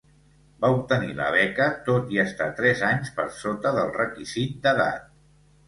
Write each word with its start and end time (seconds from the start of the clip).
Va 0.63 0.69
obtenir 0.77 1.13
la 1.19 1.27
beca 1.35 1.67
tot 1.91 2.09
i 2.17 2.21
estar 2.25 2.49
tres 2.61 2.83
anys 2.89 3.13
per 3.21 3.29
sota 3.39 3.77
del 3.79 3.95
requisit 4.01 4.59
d'edat. 4.67 5.09